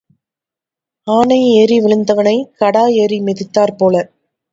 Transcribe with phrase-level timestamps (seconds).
[1.07, 3.95] ஆனை ஏறி விழுந்தவனைக் கடா ஏறி மிதித்தாற்போல.